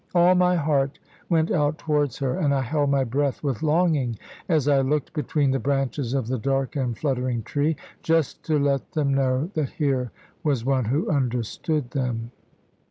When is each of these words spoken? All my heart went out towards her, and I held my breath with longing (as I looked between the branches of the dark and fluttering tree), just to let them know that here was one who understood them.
All 0.15 0.33
my 0.33 0.55
heart 0.55 0.97
went 1.29 1.51
out 1.51 1.77
towards 1.77 2.17
her, 2.17 2.35
and 2.35 2.55
I 2.55 2.61
held 2.61 2.89
my 2.89 3.03
breath 3.03 3.43
with 3.43 3.61
longing 3.61 4.17
(as 4.49 4.67
I 4.67 4.81
looked 4.81 5.13
between 5.13 5.51
the 5.51 5.59
branches 5.59 6.15
of 6.15 6.25
the 6.25 6.39
dark 6.39 6.75
and 6.75 6.97
fluttering 6.97 7.43
tree), 7.43 7.75
just 8.01 8.41
to 8.45 8.57
let 8.57 8.93
them 8.93 9.13
know 9.13 9.51
that 9.53 9.69
here 9.69 10.11
was 10.43 10.65
one 10.65 10.85
who 10.85 11.07
understood 11.07 11.91
them. 11.91 12.31